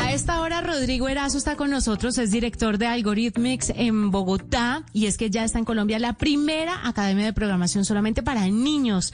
A 0.00 0.12
esta 0.12 0.40
hora 0.40 0.60
Rodrigo 0.60 1.08
Erazo 1.08 1.38
está 1.38 1.56
con 1.56 1.70
nosotros, 1.70 2.18
es 2.18 2.30
director 2.30 2.78
de 2.78 2.86
Algorithmics 2.86 3.70
en 3.74 4.12
Bogotá 4.12 4.84
y 4.92 5.06
es 5.06 5.18
que 5.18 5.28
ya 5.28 5.42
está 5.42 5.58
en 5.58 5.64
Colombia 5.64 5.98
la 5.98 6.12
primera 6.12 6.86
academia 6.86 7.24
de 7.24 7.32
programación 7.32 7.84
solamente 7.84 8.22
para 8.22 8.46
niños. 8.46 9.12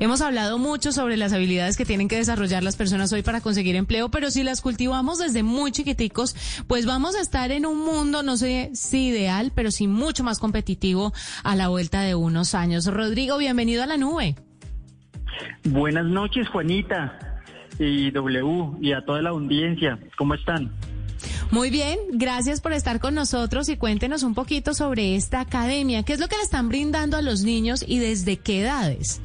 Hemos 0.00 0.22
hablado 0.22 0.56
mucho 0.56 0.90
sobre 0.90 1.18
las 1.18 1.34
habilidades 1.34 1.76
que 1.76 1.84
tienen 1.84 2.08
que 2.08 2.16
desarrollar 2.16 2.62
las 2.62 2.76
personas 2.76 3.12
hoy 3.12 3.22
para 3.22 3.42
conseguir 3.42 3.76
empleo, 3.76 4.08
pero 4.08 4.30
si 4.30 4.42
las 4.42 4.62
cultivamos 4.62 5.18
desde 5.18 5.42
muy 5.42 5.70
chiquiticos, 5.70 6.34
pues 6.66 6.86
vamos 6.86 7.14
a 7.14 7.20
estar 7.20 7.52
en 7.52 7.66
un 7.66 7.78
mundo, 7.78 8.22
no 8.22 8.38
sé 8.38 8.70
si 8.72 9.08
ideal, 9.08 9.52
pero 9.54 9.70
sí 9.70 9.86
mucho 9.86 10.24
más 10.24 10.38
competitivo 10.38 11.12
a 11.44 11.54
la 11.56 11.68
vuelta 11.68 12.00
de 12.00 12.14
unos 12.14 12.54
años. 12.54 12.86
Rodrigo, 12.86 13.36
bienvenido 13.36 13.82
a 13.82 13.86
la 13.86 13.98
nube. 13.98 14.34
Buenas 15.64 16.06
noches, 16.06 16.48
Juanita 16.48 17.31
y 17.78 18.10
W 18.10 18.78
y 18.80 18.92
a 18.92 19.04
toda 19.04 19.22
la 19.22 19.30
audiencia. 19.30 19.98
¿Cómo 20.16 20.34
están? 20.34 20.72
Muy 21.50 21.70
bien, 21.70 21.98
gracias 22.12 22.60
por 22.60 22.72
estar 22.72 22.98
con 22.98 23.14
nosotros 23.14 23.68
y 23.68 23.76
cuéntenos 23.76 24.22
un 24.22 24.34
poquito 24.34 24.72
sobre 24.72 25.16
esta 25.16 25.40
academia. 25.40 26.02
¿Qué 26.02 26.14
es 26.14 26.20
lo 26.20 26.28
que 26.28 26.36
le 26.36 26.42
están 26.42 26.68
brindando 26.68 27.16
a 27.16 27.22
los 27.22 27.42
niños 27.42 27.84
y 27.86 27.98
desde 27.98 28.38
qué 28.38 28.62
edades? 28.62 29.20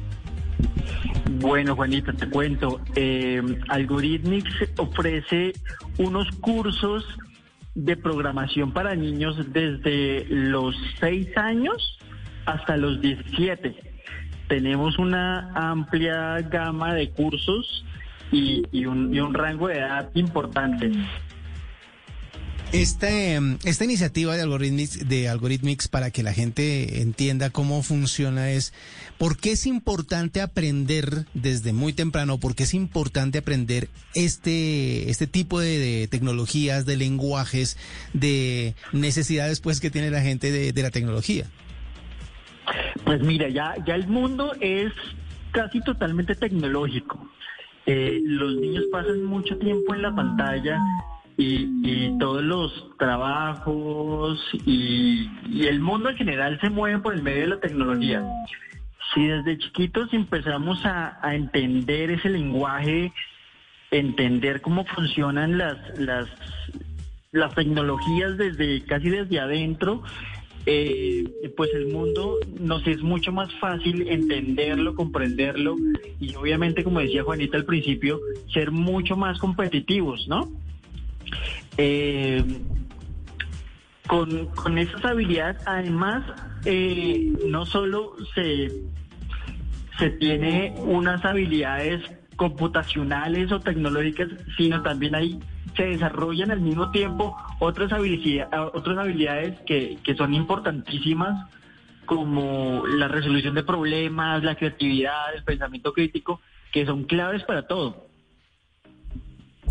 Bueno, 1.40 1.74
Juanita, 1.74 2.12
te 2.12 2.28
cuento. 2.28 2.80
Eh, 2.94 3.40
Algorithmics 3.68 4.52
ofrece 4.76 5.52
unos 5.98 6.28
cursos 6.40 7.04
de 7.74 7.96
programación 7.96 8.72
para 8.72 8.94
niños 8.94 9.36
desde 9.52 10.26
los 10.28 10.74
6 11.00 11.36
años 11.36 11.98
hasta 12.44 12.76
los 12.76 13.00
17. 13.00 13.74
Tenemos 14.48 14.98
una 14.98 15.52
amplia 15.54 16.40
gama 16.42 16.94
de 16.94 17.10
cursos 17.10 17.84
y, 18.32 18.84
un, 18.86 19.34
rango 19.34 19.68
de 19.68 19.78
edad 19.78 20.10
importante. 20.14 20.90
Este, 22.72 23.40
esta 23.64 23.84
iniciativa 23.84 24.36
de 24.36 24.42
Algorithmics, 24.42 25.08
de 25.08 25.30
Algorithmics 25.30 25.88
para 25.88 26.10
que 26.10 26.22
la 26.22 26.34
gente 26.34 27.00
entienda 27.00 27.48
cómo 27.48 27.82
funciona 27.82 28.50
es 28.50 28.74
por 29.16 29.38
qué 29.38 29.52
es 29.52 29.64
importante 29.64 30.42
aprender 30.42 31.24
desde 31.32 31.72
muy 31.72 31.94
temprano, 31.94 32.38
por 32.38 32.54
qué 32.54 32.64
es 32.64 32.74
importante 32.74 33.38
aprender 33.38 33.88
este, 34.14 35.08
este 35.08 35.26
tipo 35.26 35.60
de, 35.60 36.08
tecnologías, 36.10 36.84
de 36.84 36.98
lenguajes, 36.98 37.78
de 38.12 38.74
necesidades 38.92 39.60
pues 39.60 39.80
que 39.80 39.90
tiene 39.90 40.10
la 40.10 40.20
gente 40.20 40.52
de, 40.52 40.74
de 40.74 40.82
la 40.82 40.90
tecnología. 40.90 41.46
Pues 43.04 43.22
mira, 43.22 43.48
ya, 43.48 43.76
ya 43.86 43.94
el 43.94 44.08
mundo 44.08 44.52
es 44.60 44.92
casi 45.52 45.80
totalmente 45.80 46.34
tecnológico. 46.34 47.18
Eh, 47.90 48.20
los 48.22 48.54
niños 48.56 48.84
pasan 48.92 49.24
mucho 49.24 49.56
tiempo 49.56 49.94
en 49.94 50.02
la 50.02 50.14
pantalla 50.14 50.78
y, 51.38 52.18
todos 52.18 52.42
los 52.42 52.98
trabajos 52.98 54.38
y, 54.66 55.26
el 55.66 55.80
mundo 55.80 56.10
en 56.10 56.16
general 56.18 56.60
se 56.60 56.68
mueve 56.68 56.98
por 56.98 57.14
el 57.14 57.22
medio 57.22 57.40
de 57.40 57.46
la 57.46 57.60
tecnología. 57.60 58.22
Si 59.14 59.26
desde 59.26 59.56
chiquitos 59.56 60.12
empezamos 60.12 60.84
a, 60.84 61.18
entender 61.34 62.10
ese 62.10 62.28
lenguaje, 62.28 63.10
entender 63.90 64.60
cómo 64.60 64.84
funcionan 64.84 65.56
las, 65.56 65.98
las, 65.98 66.28
las 67.32 67.54
tecnologías 67.54 68.36
desde 68.36 68.84
casi 68.84 69.08
desde 69.08 69.40
adentro, 69.40 70.02
eh, 70.66 71.52
pues 71.56 71.70
el 71.74 71.88
mundo 71.88 72.36
nos 72.60 72.86
es 72.86 73.00
mucho 73.02 73.32
más 73.32 73.52
fácil 73.54 74.06
entenderlo, 74.08 74.94
comprenderlo 74.94 75.76
y 76.20 76.34
obviamente, 76.34 76.84
como 76.84 77.00
decía 77.00 77.22
Juanita 77.22 77.56
al 77.56 77.64
principio, 77.64 78.20
ser 78.52 78.70
mucho 78.70 79.16
más 79.16 79.38
competitivos, 79.38 80.26
¿no? 80.28 80.50
Eh, 81.76 82.42
con, 84.06 84.46
con 84.46 84.78
esas 84.78 85.04
habilidades, 85.04 85.62
además, 85.66 86.24
eh, 86.64 87.32
no 87.46 87.66
solo 87.66 88.14
se, 88.34 88.72
se 89.98 90.10
tiene 90.10 90.74
unas 90.78 91.24
habilidades 91.24 92.02
computacionales 92.36 93.52
o 93.52 93.60
tecnológicas, 93.60 94.28
sino 94.56 94.82
también 94.82 95.14
hay 95.14 95.38
se 95.78 95.84
desarrollan 95.84 96.50
al 96.50 96.60
mismo 96.60 96.90
tiempo 96.90 97.36
otras, 97.60 97.92
habilidades, 97.92 98.52
otras 98.74 98.98
habilidades 98.98 99.60
que, 99.60 99.96
que 100.02 100.16
son 100.16 100.34
importantísimas, 100.34 101.48
como 102.04 102.84
la 102.86 103.06
resolución 103.06 103.54
de 103.54 103.62
problemas, 103.62 104.42
la 104.42 104.56
creatividad, 104.56 105.34
el 105.34 105.44
pensamiento 105.44 105.92
crítico, 105.92 106.40
que 106.72 106.84
son 106.84 107.04
claves 107.04 107.44
para 107.44 107.68
todo. 107.68 108.07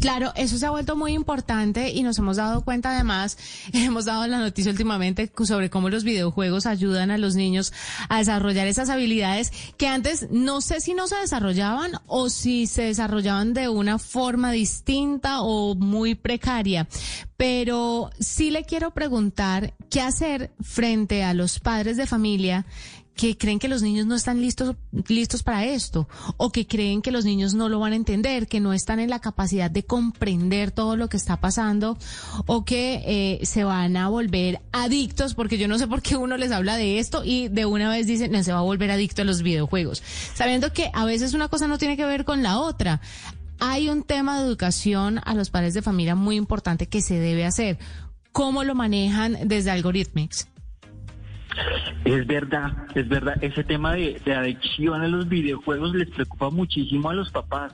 Claro, 0.08 0.32
eso 0.38 0.58
se 0.58 0.66
ha 0.66 0.70
vuelto 0.70 0.96
muy 0.96 1.12
importante 1.12 1.90
y 1.90 2.02
nos 2.02 2.18
hemos 2.18 2.38
dado 2.38 2.64
cuenta 2.64 2.92
además, 2.96 3.38
hemos 3.74 4.06
dado 4.06 4.26
la 4.26 4.40
noticia 4.40 4.72
últimamente 4.72 5.30
sobre 5.44 5.70
cómo 5.70 5.90
los 5.90 6.06
videojuegos 6.06 6.66
ayudan 6.66 7.12
a 7.12 7.18
los 7.18 7.36
niños 7.36 7.74
a 8.08 8.20
desarrollar 8.20 8.68
esas 8.68 8.88
habilidades 8.90 9.52
que 9.76 9.90
antes 9.90 10.30
no 10.32 10.62
sé 10.62 10.80
si 10.80 10.94
no 10.94 11.08
se 11.08 11.18
desarrollaban 11.18 12.00
o 12.06 12.30
si 12.30 12.68
se 12.68 12.84
desarrollaban 12.84 13.54
de 13.54 13.68
una 13.68 14.00
forma 14.00 14.54
distinta 14.54 15.42
o 15.42 15.76
muy 15.76 16.16
precaria. 16.16 16.88
Pero 17.36 18.10
sí 18.18 18.50
le 18.50 18.64
quiero 18.64 18.92
preguntar 18.92 19.74
qué 19.90 20.00
hacer 20.00 20.52
frente 20.62 21.26
a 21.26 21.34
los 21.34 21.60
padres 21.60 21.98
de 21.98 22.08
familia 22.08 22.66
que 23.18 23.36
creen 23.36 23.60
que 23.60 23.68
los 23.68 23.82
niños 23.82 24.06
no 24.06 24.16
están 24.16 24.40
listos, 24.40 24.76
listos 25.08 25.44
para 25.44 25.66
esto, 25.66 26.08
o 26.38 26.52
que 26.52 26.68
creen 26.68 27.02
que 27.02 27.12
los 27.12 27.26
niños 27.26 27.56
no 27.56 27.68
lo 27.68 27.80
van 27.80 27.94
a 27.94 27.98
entender, 27.98 28.48
que 28.48 28.60
no 28.60 28.74
están 28.74 29.00
en 29.00 29.10
la 29.10 29.20
capacidad 29.20 29.70
de 29.72 29.84
comprender 29.84 30.72
todo 30.72 30.96
lo 30.96 31.10
que 31.10 31.18
está 31.18 31.38
pasando, 31.38 31.98
o 32.46 32.64
que 32.64 33.02
eh, 33.06 33.46
se 33.46 33.64
van 33.64 33.98
a 33.98 34.08
volver 34.08 34.62
adictos, 34.72 35.34
porque 35.34 35.58
yo 35.58 35.68
no 35.68 35.80
sé 35.80 35.88
por 35.88 36.04
qué 36.04 36.16
uno 36.16 36.38
les 36.38 36.52
habla 36.52 36.78
de 36.78 37.00
esto 37.00 37.24
y 37.26 37.48
de 37.48 37.66
una 37.66 37.90
vez 37.90 38.06
dicen, 38.06 38.32
no, 38.32 38.44
se 38.44 38.54
va 38.54 38.60
a 38.60 38.62
volver 38.62 38.92
adicto 38.92 39.24
a 39.24 39.26
los 39.26 39.42
videojuegos, 39.42 40.04
sabiendo 40.36 40.72
que 40.72 40.92
a 40.94 41.04
veces 41.04 41.34
una 41.34 41.48
cosa 41.48 41.68
no 41.68 41.80
tiene 41.80 41.98
que 41.98 42.06
ver 42.06 42.24
con 42.24 42.44
la 42.44 42.60
otra. 42.60 43.02
Hay 43.60 43.90
un 43.90 44.04
tema 44.04 44.40
de 44.40 44.46
educación 44.46 45.20
a 45.26 45.34
los 45.34 45.50
padres 45.50 45.74
de 45.74 45.82
familia 45.82 46.14
muy 46.14 46.36
importante 46.36 46.86
que 46.86 47.02
se 47.02 47.20
debe 47.20 47.46
hacer. 47.46 47.80
¿Cómo 48.32 48.64
lo 48.64 48.76
manejan 48.76 49.36
desde 49.46 49.72
Algorithmics? 49.72 50.48
Es 52.06 52.26
verdad, 52.28 52.72
es 52.96 53.08
verdad. 53.08 53.42
Ese 53.42 53.64
tema 53.64 53.94
de, 53.94 54.20
adicción 54.34 55.02
a 55.02 55.08
los 55.08 55.28
videojuegos 55.28 55.94
les 55.96 56.10
preocupa 56.10 56.50
muchísimo 56.50 57.10
a 57.10 57.14
los 57.14 57.32
papás. 57.32 57.74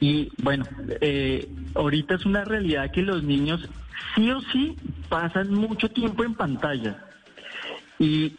Y 0.00 0.30
bueno, 0.42 0.64
eh, 1.00 1.48
ahorita 1.74 2.14
es 2.14 2.26
una 2.26 2.44
realidad 2.44 2.90
que 2.90 3.02
los 3.02 3.22
niños 3.22 3.68
sí 4.14 4.30
o 4.30 4.40
sí 4.52 4.76
pasan 5.08 5.52
mucho 5.52 5.90
tiempo 5.90 6.24
en 6.24 6.34
pantalla. 6.34 7.04
Y, 7.98 8.36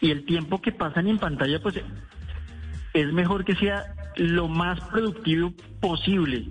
y 0.00 0.10
el 0.10 0.24
tiempo 0.24 0.60
que 0.60 0.72
pasan 0.72 1.08
en 1.08 1.18
pantalla, 1.18 1.60
pues 1.60 1.80
es 2.94 3.12
mejor 3.12 3.44
que 3.44 3.54
sea 3.56 3.94
lo 4.16 4.48
más 4.48 4.80
productivo 4.80 5.52
posible. 5.80 6.46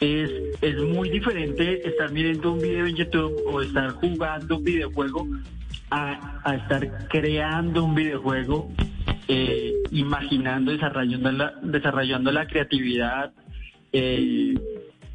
Es, 0.00 0.30
es 0.62 0.76
muy 0.78 1.10
diferente 1.10 1.86
estar 1.86 2.10
mirando 2.10 2.52
un 2.52 2.60
video 2.60 2.86
en 2.86 2.96
YouTube 2.96 3.42
o 3.46 3.60
estar 3.60 3.90
jugando 3.92 4.56
un 4.56 4.64
videojuego 4.64 5.26
a, 5.90 6.54
estar 6.54 7.08
creando 7.08 7.84
un 7.84 7.94
videojuego, 7.94 8.70
eh, 9.28 9.74
imaginando, 9.90 10.72
desarrollando 10.72 11.32
la, 11.32 11.54
desarrollando 11.62 12.32
la 12.32 12.46
creatividad, 12.46 13.32
eh, 13.92 14.54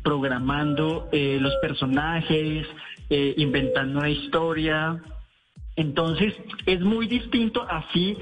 programando 0.04 1.10
eh, 1.12 1.38
los 1.40 1.54
personajes, 1.62 2.68
inventando 3.10 4.00
una 4.00 4.10
historia. 4.10 5.02
Entonces, 5.76 6.34
es 6.66 6.82
muy 6.82 7.08
distinto 7.08 7.66
así. 7.70 8.18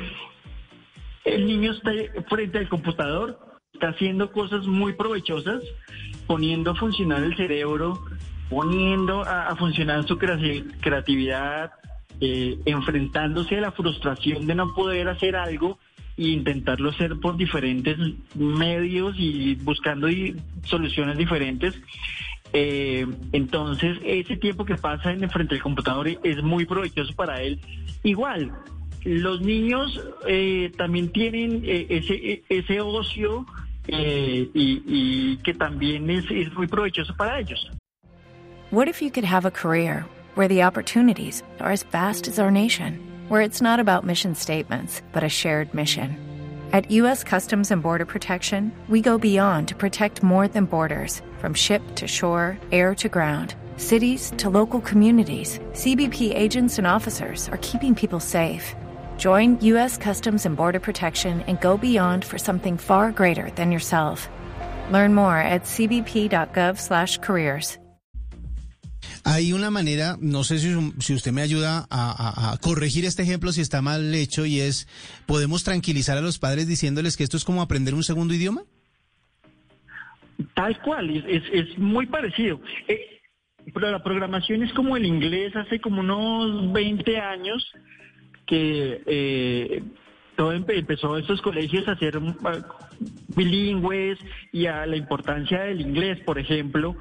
El 1.24 1.46
niño 1.46 1.72
está 1.72 1.92
frente 2.30 2.58
al 2.58 2.68
computador, 2.68 3.40
está 3.74 3.90
haciendo 3.90 4.32
cosas 4.32 4.66
muy 4.68 4.94
provechosas, 4.94 5.62
poniendo 6.28 6.72
a 6.72 6.76
funcionar 6.76 7.24
el 7.24 7.36
cerebro, 7.36 8.00
poniendo 8.50 9.22
a 9.22 9.56
funcionar 9.56 10.08
su 10.08 10.18
creatividad, 10.18 11.72
eh, 12.22 12.58
enfrentándose 12.66 13.58
a 13.58 13.62
la 13.62 13.72
frustración 13.72 14.46
de 14.48 14.56
no 14.56 14.74
poder 14.74 15.10
hacer 15.10 15.36
algo 15.36 15.80
e 16.16 16.28
intentarlo 16.28 16.92
hacer 16.92 17.20
por 17.20 17.36
diferentes 17.36 17.98
medios 18.36 19.16
y 19.18 19.56
buscando 19.56 20.08
soluciones 20.64 21.18
diferentes. 21.18 21.78
Eh, 22.54 23.06
entonces, 23.32 23.98
ese 24.06 24.38
tiempo 24.38 24.64
que 24.64 24.76
pasa 24.76 25.12
en 25.12 25.28
frente 25.30 25.56
al 25.56 25.62
computador 25.62 26.08
es 26.08 26.44
muy 26.44 26.66
provechoso 26.66 27.14
para 27.16 27.42
él. 27.42 27.60
Igual, 28.04 28.52
los 29.04 29.42
niños 29.42 30.00
eh, 30.28 30.72
también 30.78 31.12
tienen 31.12 31.64
ese, 31.66 32.44
ese 32.50 32.82
ocio 32.82 33.46
y, 33.88 35.38
que 35.44 35.54
también 35.54 36.10
es, 36.10 36.26
es 36.32 36.54
muy 36.54 36.68
provechoso 36.68 37.16
para 37.16 37.40
ellos. 37.40 37.70
What 38.72 38.88
if 38.88 39.02
you 39.02 39.12
could 39.12 39.26
have 39.26 39.46
a 39.46 39.52
career? 39.52 40.06
where 40.36 40.48
the 40.48 40.64
opportunities 40.64 41.44
are 41.60 41.72
as 41.72 41.84
vast 41.84 42.28
as 42.28 42.40
our 42.40 42.52
nation, 42.52 43.00
where 43.28 43.42
it's 43.42 43.62
not 43.62 43.80
about 43.80 44.06
mission 44.06 44.36
statements, 44.36 45.02
but 45.12 45.24
a 45.24 45.30
shared 45.30 45.74
mission. 45.74 46.18
At 46.72 46.90
U.S. 46.92 47.24
Customs 47.24 47.70
and 47.70 47.84
Border 47.84 48.06
Protection, 48.06 48.72
we 48.90 49.00
go 49.00 49.20
beyond 49.20 49.68
to 49.68 49.76
protect 49.76 50.24
more 50.24 50.48
than 50.48 50.66
borders 50.66 51.22
from 51.38 51.54
ship 51.54 51.84
to 51.96 52.08
shore, 52.08 52.58
air 52.72 52.96
to 52.96 53.10
ground. 53.10 53.54
Cities 53.78 54.34
to 54.38 54.50
local 54.50 54.82
communities, 54.82 55.60
CBP 55.74 56.34
agents 56.36 56.80
and 56.80 56.88
officers 56.88 57.48
are 57.50 57.60
keeping 57.62 57.94
people 57.94 58.20
safe. 58.20 58.76
Join 59.20 59.60
U.S. 59.62 60.00
Customs 60.00 60.48
and 60.48 60.58
Border 60.58 60.80
Protection 60.80 61.42
and 61.48 61.62
go 61.62 61.78
beyond 61.78 62.26
for 62.26 62.40
something 62.40 62.78
far 62.78 63.12
greater 63.12 63.52
than 63.52 63.72
yourself. 63.72 64.28
Learn 64.92 65.14
more 65.14 65.38
at 65.38 65.66
cbp.gov/careers. 65.66 67.78
Hay 69.26 69.54
una 69.54 69.70
manera, 69.70 70.18
no 70.20 70.44
sé 70.44 70.60
si, 70.60 70.70
si 71.00 71.14
usted 71.14 71.32
me 71.32 71.42
ayuda 71.42 71.88
a, 71.90 72.12
a, 72.12 72.52
a, 72.52 72.58
corregir 72.58 73.06
este 73.06 73.24
ejemplo 73.24 73.54
si 73.54 73.62
está 73.62 73.82
mal 73.82 74.14
hecho 74.14 74.46
y 74.46 74.60
es, 74.60 74.86
¿podemos 75.26 75.64
tranquilizar 75.64 76.18
a 76.18 76.22
los 76.22 76.40
padres 76.40 76.68
diciéndoles 76.68 77.16
que 77.16 77.24
esto 77.24 77.38
es 77.38 77.46
como 77.46 77.62
aprender 77.62 77.94
un 77.94 78.04
segundo 78.04 78.34
idioma? 78.34 78.64
Tal 80.56 80.82
cual, 80.82 81.10
es, 81.10 81.44
es 81.54 81.78
muy 81.78 82.06
parecido. 82.06 82.60
Eh, 82.88 83.22
pero 83.74 83.92
la 83.92 84.04
programación 84.04 84.64
es 84.64 84.74
como 84.74 84.98
el 84.98 85.06
inglés 85.06 85.56
hace 85.56 85.80
como 85.80 86.02
unos 86.02 86.74
20 86.74 87.18
años 87.18 87.72
que 88.54 89.02
eh, 89.08 89.84
todo 90.36 90.52
empezó 90.52 91.18
estos 91.18 91.42
colegios 91.42 91.88
a 91.88 91.96
ser 91.96 92.20
bilingües 93.36 94.20
y 94.52 94.68
a 94.68 94.86
la 94.86 94.96
importancia 94.96 95.62
del 95.62 95.82
inglés, 95.82 96.20
por 96.24 96.38
ejemplo, 96.38 96.96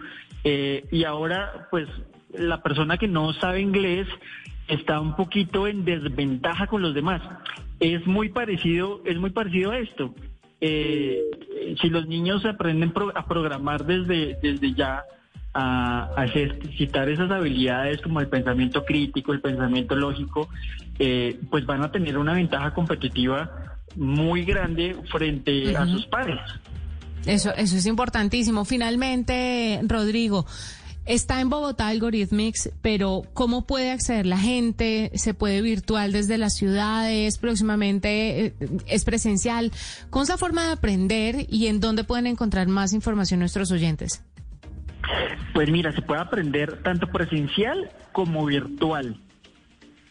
eh, 0.44 0.86
y 0.90 1.04
ahora 1.04 1.68
pues 1.70 1.88
la 2.32 2.62
persona 2.62 2.96
que 2.96 3.06
no 3.06 3.34
sabe 3.34 3.60
inglés 3.60 4.08
está 4.66 4.98
un 4.98 5.14
poquito 5.14 5.66
en 5.66 5.84
desventaja 5.84 6.66
con 6.68 6.80
los 6.80 6.94
demás. 6.94 7.20
Es 7.80 8.06
muy 8.06 8.30
parecido, 8.30 9.02
es 9.04 9.18
muy 9.18 9.28
parecido 9.28 9.72
a 9.72 9.78
esto. 9.78 10.14
Eh, 10.62 11.20
si 11.82 11.90
los 11.90 12.06
niños 12.06 12.46
aprenden 12.46 12.94
a 13.14 13.26
programar 13.26 13.84
desde, 13.84 14.38
desde 14.42 14.72
ya, 14.72 15.04
a, 15.54 16.14
ejercitar 16.24 17.08
esas 17.08 17.30
habilidades 17.30 18.00
como 18.00 18.20
el 18.20 18.28
pensamiento 18.28 18.84
crítico, 18.84 19.32
el 19.32 19.40
pensamiento 19.40 19.94
lógico, 19.94 20.48
eh, 20.98 21.38
pues 21.50 21.66
van 21.66 21.82
a 21.82 21.90
tener 21.90 22.18
una 22.18 22.34
ventaja 22.34 22.72
competitiva 22.74 23.76
muy 23.96 24.44
grande 24.44 24.96
frente 25.10 25.68
uh 25.68 25.72
-huh. 25.72 25.76
a 25.78 25.86
sus 25.86 26.06
pares. 26.06 26.40
Eso, 27.26 27.54
eso 27.54 27.76
es 27.76 27.86
importantísimo. 27.86 28.64
Finalmente, 28.64 29.80
Rodrigo, 29.84 30.46
Está 31.04 31.40
en 31.40 31.50
Bogotá 31.50 31.88
Algorithmics, 31.88 32.70
pero 32.80 33.22
¿cómo 33.34 33.66
puede 33.66 33.90
acceder 33.90 34.24
la 34.24 34.38
gente? 34.38 35.10
¿Se 35.16 35.34
puede 35.34 35.60
virtual 35.60 36.12
desde 36.12 36.38
las 36.38 36.54
ciudades? 36.54 37.38
¿Próximamente 37.38 38.54
es 38.86 39.04
presencial? 39.04 39.72
¿Con 40.10 40.22
esa 40.22 40.38
forma 40.38 40.66
de 40.66 40.72
aprender 40.72 41.46
y 41.48 41.66
en 41.66 41.80
dónde 41.80 42.04
pueden 42.04 42.28
encontrar 42.28 42.68
más 42.68 42.92
información 42.92 43.40
nuestros 43.40 43.72
oyentes? 43.72 44.22
Pues 45.54 45.70
mira, 45.70 45.92
se 45.92 46.02
puede 46.02 46.20
aprender 46.20 46.82
tanto 46.82 47.06
presencial 47.08 47.90
como 48.12 48.46
virtual. 48.46 49.16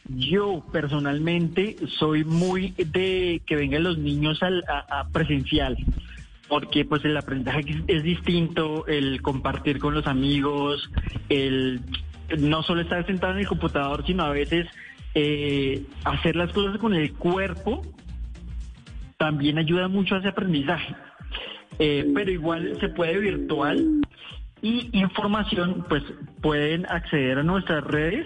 Yo 0.07 0.63
personalmente 0.71 1.75
soy 1.99 2.23
muy 2.23 2.71
de 2.71 3.41
que 3.45 3.55
vengan 3.55 3.83
los 3.83 3.97
niños 3.97 4.41
al, 4.43 4.63
a, 4.67 5.07
presencial 5.11 5.77
porque 6.47 6.83
pues 6.83 7.05
el 7.05 7.15
aprendizaje 7.15 7.81
es 7.87 8.03
distinto, 8.03 8.85
el 8.85 9.21
compartir 9.21 9.79
con 9.79 9.93
los 9.93 10.05
amigos, 10.05 10.91
el 11.29 11.79
no 12.39 12.61
solo 12.61 12.81
estar 12.81 13.05
sentado 13.05 13.33
en 13.33 13.39
el 13.39 13.47
computador, 13.47 14.05
sino 14.05 14.23
a 14.23 14.31
veces 14.31 14.67
eh, 15.15 15.85
hacer 16.03 16.35
las 16.35 16.51
cosas 16.51 16.77
con 16.77 16.93
el 16.93 17.13
cuerpo, 17.13 17.81
también 19.17 19.59
ayuda 19.59 19.87
mucho 19.87 20.15
a 20.15 20.19
ese 20.19 20.27
aprendizaje. 20.27 20.93
Eh, 21.79 22.11
pero 22.13 22.31
igual 22.31 22.77
se 22.81 22.89
puede 22.89 23.17
virtual 23.17 24.01
y 24.61 24.89
información, 24.97 25.85
pues 25.89 26.03
pueden 26.41 26.85
acceder 26.87 27.39
a 27.39 27.43
nuestras 27.43 27.83
redes. 27.83 28.25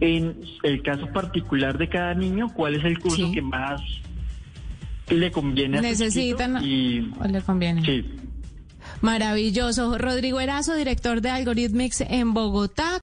en 0.00 0.40
el 0.62 0.82
caso 0.82 1.08
particular 1.08 1.76
de 1.78 1.88
cada 1.88 2.14
niño, 2.14 2.48
cuál 2.54 2.74
es 2.74 2.84
el 2.84 2.98
curso 2.98 3.26
sí. 3.26 3.32
que 3.32 3.42
más 3.42 3.80
le 5.12 5.30
conviene 5.30 5.78
a 5.78 5.80
Necesitan 5.80 6.64
y 6.64 7.12
o 7.20 7.24
le 7.26 7.40
conviene. 7.42 7.84
Sí. 7.84 8.04
Maravilloso. 9.00 9.98
Rodrigo 9.98 10.40
Erazo, 10.40 10.74
director 10.74 11.20
de 11.20 11.30
Algorithmics 11.30 12.02
en 12.02 12.34
Bogotá. 12.34 13.00